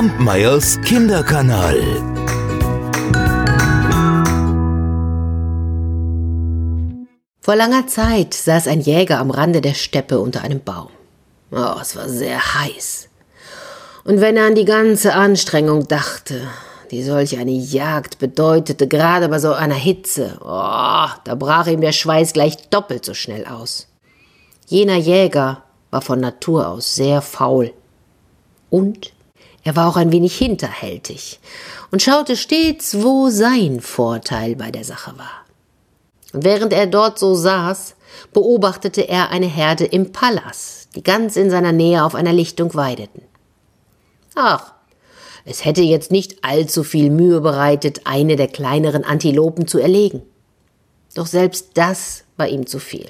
Kampmeyers 0.00 0.80
Kinderkanal. 0.80 1.76
Vor 7.42 7.54
langer 7.54 7.86
Zeit 7.86 8.32
saß 8.32 8.66
ein 8.68 8.80
Jäger 8.80 9.18
am 9.18 9.30
Rande 9.30 9.60
der 9.60 9.74
Steppe 9.74 10.18
unter 10.20 10.40
einem 10.40 10.62
Baum. 10.62 10.88
Oh, 11.50 11.74
es 11.82 11.96
war 11.96 12.08
sehr 12.08 12.38
heiß. 12.54 13.10
Und 14.04 14.22
wenn 14.22 14.38
er 14.38 14.46
an 14.46 14.54
die 14.54 14.64
ganze 14.64 15.12
Anstrengung 15.12 15.86
dachte, 15.86 16.48
die 16.90 17.02
solch 17.02 17.36
eine 17.36 17.50
Jagd 17.50 18.18
bedeutete, 18.18 18.88
gerade 18.88 19.28
bei 19.28 19.38
so 19.38 19.52
einer 19.52 19.74
Hitze, 19.74 20.38
oh, 20.40 21.10
da 21.24 21.34
brach 21.34 21.66
ihm 21.66 21.82
der 21.82 21.92
Schweiß 21.92 22.32
gleich 22.32 22.70
doppelt 22.70 23.04
so 23.04 23.12
schnell 23.12 23.44
aus. 23.44 23.86
Jener 24.66 24.96
Jäger 24.96 25.64
war 25.90 26.00
von 26.00 26.20
Natur 26.20 26.68
aus 26.68 26.94
sehr 26.94 27.20
faul. 27.20 27.74
Und 28.70 29.12
er 29.62 29.76
war 29.76 29.88
auch 29.88 29.96
ein 29.96 30.12
wenig 30.12 30.36
hinterhältig 30.36 31.40
und 31.90 32.02
schaute 32.02 32.36
stets, 32.36 33.02
wo 33.02 33.28
sein 33.28 33.80
Vorteil 33.80 34.56
bei 34.56 34.70
der 34.70 34.84
Sache 34.84 35.18
war. 35.18 35.44
Und 36.32 36.44
während 36.44 36.72
er 36.72 36.86
dort 36.86 37.18
so 37.18 37.34
saß, 37.34 37.96
beobachtete 38.32 39.08
er 39.08 39.30
eine 39.30 39.46
Herde 39.46 39.84
Impalas, 39.84 40.88
die 40.94 41.02
ganz 41.02 41.36
in 41.36 41.50
seiner 41.50 41.72
Nähe 41.72 42.04
auf 42.04 42.14
einer 42.14 42.32
Lichtung 42.32 42.74
weideten. 42.74 43.22
Ach, 44.34 44.72
es 45.44 45.64
hätte 45.64 45.82
jetzt 45.82 46.10
nicht 46.10 46.44
allzu 46.44 46.84
viel 46.84 47.10
Mühe 47.10 47.40
bereitet, 47.40 48.02
eine 48.04 48.36
der 48.36 48.48
kleineren 48.48 49.04
Antilopen 49.04 49.66
zu 49.66 49.78
erlegen. 49.78 50.22
Doch 51.14 51.26
selbst 51.26 51.70
das 51.74 52.24
war 52.36 52.48
ihm 52.48 52.66
zu 52.66 52.78
viel. 52.78 53.08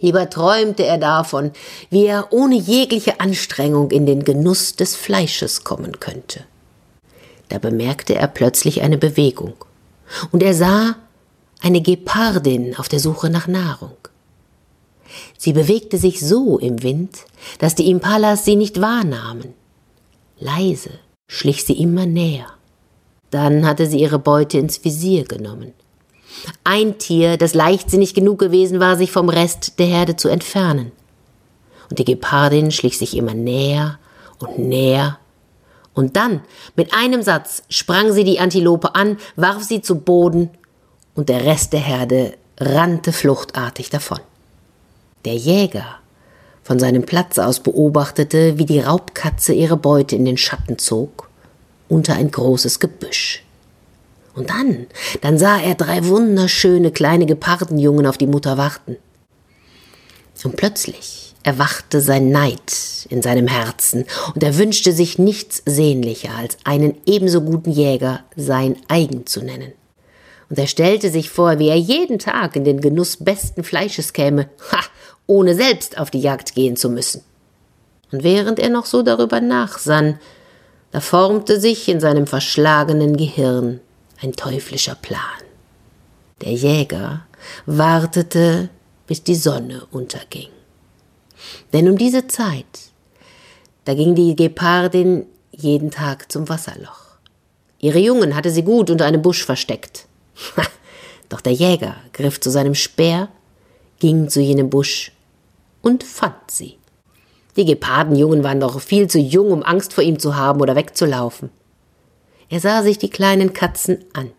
Lieber 0.00 0.28
träumte 0.28 0.84
er 0.84 0.98
davon, 0.98 1.52
wie 1.90 2.04
er 2.06 2.32
ohne 2.32 2.56
jegliche 2.56 3.20
Anstrengung 3.20 3.90
in 3.90 4.06
den 4.06 4.24
Genuss 4.24 4.76
des 4.76 4.94
Fleisches 4.94 5.64
kommen 5.64 6.00
könnte. 6.00 6.44
Da 7.48 7.58
bemerkte 7.58 8.14
er 8.14 8.28
plötzlich 8.28 8.82
eine 8.82 8.98
Bewegung, 8.98 9.54
und 10.32 10.42
er 10.42 10.54
sah 10.54 10.96
eine 11.60 11.80
Gepardin 11.80 12.76
auf 12.76 12.88
der 12.88 13.00
Suche 13.00 13.30
nach 13.30 13.46
Nahrung. 13.46 13.96
Sie 15.38 15.52
bewegte 15.52 15.98
sich 15.98 16.20
so 16.20 16.58
im 16.58 16.82
Wind, 16.82 17.18
dass 17.58 17.74
die 17.74 17.88
Impalas 17.88 18.44
sie 18.44 18.56
nicht 18.56 18.80
wahrnahmen. 18.80 19.54
Leise 20.38 20.90
schlich 21.28 21.64
sie 21.64 21.80
immer 21.80 22.06
näher. 22.06 22.46
Dann 23.30 23.66
hatte 23.66 23.86
sie 23.86 24.00
ihre 24.00 24.18
Beute 24.18 24.58
ins 24.58 24.84
Visier 24.84 25.24
genommen. 25.24 25.72
Ein 26.64 26.98
Tier, 26.98 27.36
das 27.36 27.54
leichtsinnig 27.54 28.14
genug 28.14 28.38
gewesen 28.38 28.80
war, 28.80 28.96
sich 28.96 29.12
vom 29.12 29.28
Rest 29.28 29.78
der 29.78 29.86
Herde 29.86 30.16
zu 30.16 30.28
entfernen. 30.28 30.92
Und 31.88 31.98
die 31.98 32.04
Gepardin 32.04 32.70
schlich 32.70 32.98
sich 32.98 33.16
immer 33.16 33.34
näher 33.34 33.98
und 34.38 34.58
näher. 34.58 35.18
Und 35.94 36.16
dann, 36.16 36.42
mit 36.74 36.92
einem 36.92 37.22
Satz, 37.22 37.62
sprang 37.70 38.12
sie 38.12 38.24
die 38.24 38.38
Antilope 38.38 38.94
an, 38.94 39.16
warf 39.36 39.62
sie 39.62 39.80
zu 39.80 39.96
Boden, 40.00 40.50
und 41.14 41.30
der 41.30 41.46
Rest 41.46 41.72
der 41.72 41.80
Herde 41.80 42.34
rannte 42.60 43.12
fluchtartig 43.12 43.88
davon. 43.88 44.20
Der 45.24 45.34
Jäger 45.34 45.96
von 46.62 46.78
seinem 46.78 47.04
Platz 47.04 47.38
aus 47.38 47.60
beobachtete, 47.60 48.58
wie 48.58 48.66
die 48.66 48.80
Raubkatze 48.80 49.54
ihre 49.54 49.76
Beute 49.76 50.16
in 50.16 50.26
den 50.26 50.36
Schatten 50.36 50.78
zog, 50.78 51.30
unter 51.88 52.14
ein 52.14 52.30
großes 52.30 52.80
Gebüsch. 52.80 53.45
Und 54.36 54.50
dann, 54.50 54.86
dann 55.22 55.38
sah 55.38 55.58
er 55.58 55.74
drei 55.74 56.06
wunderschöne 56.06 56.92
kleine 56.92 57.26
Gepardenjungen 57.26 58.06
auf 58.06 58.18
die 58.18 58.26
Mutter 58.26 58.58
warten. 58.58 58.96
Und 60.44 60.56
plötzlich 60.56 61.34
erwachte 61.42 62.00
sein 62.00 62.30
Neid 62.30 63.06
in 63.08 63.22
seinem 63.22 63.48
Herzen, 63.48 64.04
und 64.34 64.42
er 64.42 64.58
wünschte 64.58 64.92
sich 64.92 65.18
nichts 65.18 65.62
sehnlicher, 65.64 66.34
als 66.36 66.58
einen 66.64 66.96
ebenso 67.06 67.40
guten 67.40 67.70
Jäger 67.70 68.20
sein 68.36 68.76
eigen 68.88 69.26
zu 69.26 69.42
nennen. 69.42 69.72
Und 70.50 70.58
er 70.58 70.66
stellte 70.66 71.10
sich 71.10 71.30
vor, 71.30 71.58
wie 71.58 71.68
er 71.68 71.78
jeden 71.78 72.18
Tag 72.18 72.54
in 72.54 72.64
den 72.64 72.80
Genuss 72.80 73.16
besten 73.16 73.64
Fleisches 73.64 74.12
käme, 74.12 74.48
ha, 74.70 74.80
ohne 75.26 75.54
selbst 75.54 75.98
auf 75.98 76.10
die 76.10 76.20
Jagd 76.20 76.54
gehen 76.54 76.76
zu 76.76 76.90
müssen. 76.90 77.22
Und 78.12 78.22
während 78.22 78.58
er 78.58 78.68
noch 78.68 78.86
so 78.86 79.02
darüber 79.02 79.40
nachsann, 79.40 80.20
da 80.92 81.00
formte 81.00 81.58
sich 81.58 81.88
in 81.88 82.00
seinem 82.00 82.26
verschlagenen 82.26 83.16
Gehirn 83.16 83.80
ein 84.22 84.32
teuflischer 84.32 84.94
Plan. 84.94 85.20
Der 86.42 86.52
Jäger 86.52 87.26
wartete, 87.64 88.68
bis 89.06 89.22
die 89.22 89.34
Sonne 89.34 89.86
unterging. 89.90 90.48
Denn 91.72 91.88
um 91.88 91.96
diese 91.96 92.26
Zeit, 92.26 92.90
da 93.84 93.94
ging 93.94 94.14
die 94.14 94.34
Gepardin 94.36 95.26
jeden 95.52 95.90
Tag 95.90 96.30
zum 96.30 96.48
Wasserloch. 96.48 97.06
Ihre 97.78 97.98
Jungen 97.98 98.34
hatte 98.34 98.50
sie 98.50 98.62
gut 98.62 98.90
unter 98.90 99.04
einem 99.04 99.22
Busch 99.22 99.44
versteckt. 99.44 100.06
Doch 101.28 101.40
der 101.40 101.52
Jäger 101.52 101.96
griff 102.12 102.40
zu 102.40 102.50
seinem 102.50 102.74
Speer, 102.74 103.28
ging 103.98 104.28
zu 104.28 104.40
jenem 104.40 104.70
Busch 104.70 105.12
und 105.82 106.04
fand 106.04 106.50
sie. 106.50 106.78
Die 107.56 107.64
Gepardenjungen 107.64 108.44
waren 108.44 108.60
doch 108.60 108.80
viel 108.80 109.08
zu 109.08 109.18
jung, 109.18 109.50
um 109.50 109.62
Angst 109.62 109.94
vor 109.94 110.04
ihm 110.04 110.18
zu 110.18 110.36
haben 110.36 110.60
oder 110.60 110.76
wegzulaufen. 110.76 111.50
Er 112.48 112.60
sah 112.60 112.82
sich 112.82 112.98
die 112.98 113.10
kleinen 113.10 113.52
Katzen 113.52 114.04
an. 114.12 114.30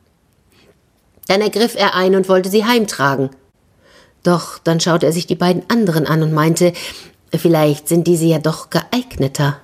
Dann 1.27 1.41
ergriff 1.41 1.75
er 1.75 1.95
ein 1.95 2.15
und 2.15 2.29
wollte 2.29 2.49
sie 2.49 2.65
heimtragen. 2.65 3.29
Doch 4.23 4.59
dann 4.59 4.79
schaute 4.79 5.05
er 5.05 5.11
sich 5.11 5.27
die 5.27 5.35
beiden 5.35 5.69
anderen 5.69 6.07
an 6.07 6.23
und 6.23 6.33
meinte, 6.33 6.73
vielleicht 7.35 7.87
sind 7.87 8.07
diese 8.07 8.25
ja 8.25 8.39
doch 8.39 8.69
geeigneter. 8.69 9.59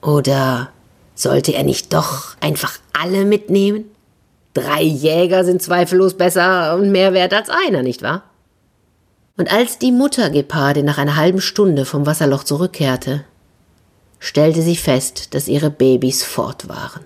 Oder 0.00 0.70
sollte 1.14 1.52
er 1.52 1.64
nicht 1.64 1.92
doch 1.92 2.36
einfach 2.40 2.78
alle 2.92 3.24
mitnehmen? 3.24 3.84
Drei 4.54 4.82
Jäger 4.82 5.44
sind 5.44 5.62
zweifellos 5.62 6.14
besser 6.14 6.74
und 6.76 6.90
mehr 6.90 7.12
wert 7.12 7.34
als 7.34 7.48
einer, 7.50 7.82
nicht 7.82 8.02
wahr? 8.02 8.22
Und 9.36 9.52
als 9.52 9.78
die 9.78 9.92
Muttergeparde 9.92 10.82
nach 10.82 10.98
einer 10.98 11.16
halben 11.16 11.40
Stunde 11.40 11.84
vom 11.84 12.06
Wasserloch 12.06 12.42
zurückkehrte, 12.42 13.24
stellte 14.18 14.62
sie 14.62 14.76
fest, 14.76 15.34
dass 15.34 15.46
ihre 15.46 15.70
Babys 15.70 16.24
fort 16.24 16.68
waren. 16.68 17.04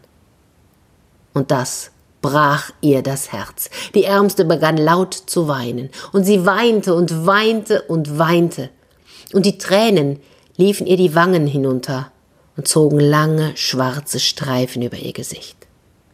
Und 1.34 1.50
das 1.50 1.90
brach 2.20 2.70
ihr 2.80 3.02
das 3.02 3.32
Herz. 3.32 3.68
Die 3.94 4.04
Ärmste 4.04 4.44
begann 4.44 4.76
laut 4.76 5.14
zu 5.14 5.48
weinen, 5.48 5.90
und 6.12 6.24
sie 6.24 6.46
weinte 6.46 6.94
und 6.94 7.26
weinte 7.26 7.82
und 7.82 8.18
weinte, 8.18 8.70
und 9.32 9.44
die 9.44 9.58
Tränen 9.58 10.20
liefen 10.56 10.86
ihr 10.86 10.96
die 10.96 11.14
Wangen 11.14 11.46
hinunter 11.46 12.12
und 12.56 12.68
zogen 12.68 13.00
lange 13.00 13.56
schwarze 13.56 14.20
Streifen 14.20 14.82
über 14.82 14.96
ihr 14.96 15.12
Gesicht. 15.12 15.56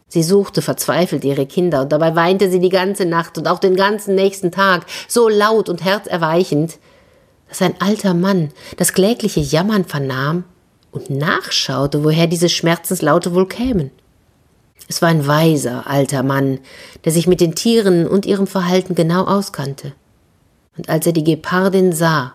Sie 0.07 0.23
suchte 0.23 0.63
verzweifelt 0.63 1.23
ihre 1.23 1.45
Kinder, 1.45 1.83
und 1.83 1.91
dabei 1.91 2.15
weinte 2.15 2.49
sie 2.49 2.59
die 2.59 2.69
ganze 2.69 3.05
Nacht 3.05 3.37
und 3.37 3.47
auch 3.47 3.59
den 3.59 3.75
ganzen 3.75 4.15
nächsten 4.15 4.51
Tag, 4.51 4.85
so 5.07 5.29
laut 5.29 5.69
und 5.69 5.83
herzerweichend, 5.83 6.79
dass 7.47 7.61
ein 7.61 7.79
alter 7.79 8.15
Mann 8.15 8.49
das 8.77 8.93
klägliche 8.93 9.41
Jammern 9.41 9.85
vernahm 9.85 10.45
und 10.91 11.11
nachschaute, 11.11 12.03
woher 12.03 12.25
diese 12.25 12.49
Schmerzenslaute 12.49 13.35
wohl 13.35 13.47
kämen. 13.47 13.91
Es 14.89 15.03
war 15.03 15.09
ein 15.09 15.27
weiser 15.27 15.85
alter 15.85 16.23
Mann, 16.23 16.59
der 17.05 17.11
sich 17.11 17.27
mit 17.27 17.41
den 17.41 17.53
Tieren 17.53 18.07
und 18.07 18.25
ihrem 18.25 18.47
Verhalten 18.47 18.95
genau 18.95 19.23
auskannte. 19.25 19.93
Und 20.75 20.89
als 20.89 21.05
er 21.05 21.13
die 21.13 21.23
Gepardin 21.23 21.93
sah, 21.93 22.33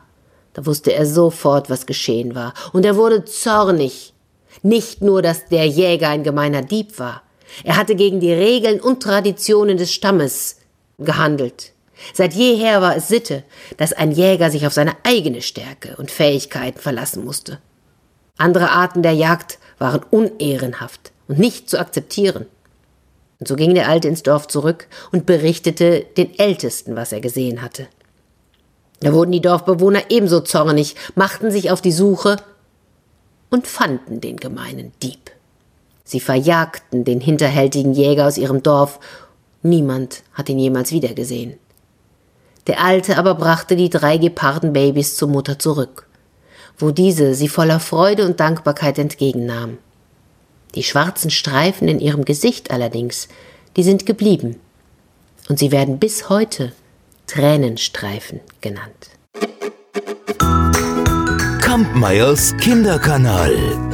da 0.52 0.64
wusste 0.64 0.92
er 0.92 1.04
sofort, 1.04 1.68
was 1.68 1.84
geschehen 1.84 2.36
war, 2.36 2.54
und 2.72 2.86
er 2.86 2.94
wurde 2.96 3.24
zornig. 3.24 4.14
Nicht 4.62 5.02
nur, 5.02 5.20
dass 5.20 5.46
der 5.46 5.66
Jäger 5.66 6.10
ein 6.10 6.22
gemeiner 6.22 6.62
Dieb 6.62 7.00
war, 7.00 7.22
er 7.64 7.76
hatte 7.76 7.96
gegen 7.96 8.20
die 8.20 8.32
Regeln 8.32 8.80
und 8.80 9.02
Traditionen 9.02 9.76
des 9.76 9.92
Stammes 9.92 10.58
gehandelt. 11.00 11.72
Seit 12.12 12.34
jeher 12.34 12.80
war 12.80 12.94
es 12.94 13.08
Sitte, 13.08 13.42
dass 13.78 13.92
ein 13.92 14.12
Jäger 14.12 14.50
sich 14.50 14.64
auf 14.64 14.72
seine 14.72 14.94
eigene 15.02 15.42
Stärke 15.42 15.96
und 15.96 16.12
Fähigkeiten 16.12 16.78
verlassen 16.78 17.24
musste. 17.24 17.58
Andere 18.38 18.70
Arten 18.70 19.02
der 19.02 19.12
Jagd 19.12 19.58
waren 19.78 20.04
unehrenhaft 20.08 21.13
und 21.28 21.38
nicht 21.38 21.68
zu 21.68 21.78
akzeptieren. 21.78 22.46
Und 23.40 23.48
so 23.48 23.56
ging 23.56 23.74
der 23.74 23.88
Alte 23.88 24.08
ins 24.08 24.22
Dorf 24.22 24.48
zurück 24.48 24.88
und 25.12 25.26
berichtete 25.26 26.06
den 26.16 26.38
Ältesten, 26.38 26.96
was 26.96 27.12
er 27.12 27.20
gesehen 27.20 27.62
hatte. 27.62 27.88
Da 29.00 29.12
wurden 29.12 29.32
die 29.32 29.40
Dorfbewohner 29.40 30.10
ebenso 30.10 30.40
zornig, 30.40 30.96
machten 31.14 31.50
sich 31.50 31.70
auf 31.70 31.82
die 31.82 31.92
Suche 31.92 32.36
und 33.50 33.66
fanden 33.66 34.20
den 34.20 34.36
gemeinen 34.36 34.92
Dieb. 35.02 35.30
Sie 36.04 36.20
verjagten 36.20 37.04
den 37.04 37.20
hinterhältigen 37.20 37.92
Jäger 37.92 38.26
aus 38.26 38.38
ihrem 38.38 38.62
Dorf. 38.62 39.00
Niemand 39.62 40.22
hat 40.32 40.48
ihn 40.48 40.58
jemals 40.58 40.92
wiedergesehen. 40.92 41.58
Der 42.66 42.82
Alte 42.82 43.18
aber 43.18 43.34
brachte 43.34 43.76
die 43.76 43.90
drei 43.90 44.16
Gepardenbabys 44.16 45.16
zur 45.16 45.28
Mutter 45.28 45.58
zurück, 45.58 46.06
wo 46.78 46.90
diese 46.90 47.34
sie 47.34 47.48
voller 47.48 47.80
Freude 47.80 48.24
und 48.24 48.40
Dankbarkeit 48.40 48.98
entgegennahm. 48.98 49.78
Die 50.74 50.82
schwarzen 50.82 51.30
Streifen 51.30 51.88
in 51.88 52.00
ihrem 52.00 52.24
Gesicht 52.24 52.70
allerdings, 52.70 53.28
die 53.76 53.82
sind 53.82 54.06
geblieben. 54.06 54.56
Und 55.48 55.58
sie 55.58 55.70
werden 55.70 55.98
bis 55.98 56.28
heute 56.28 56.72
Tränenstreifen 57.26 58.40
genannt. 58.60 59.10
Kampmeyers 61.60 62.56
Kinderkanal 62.58 63.93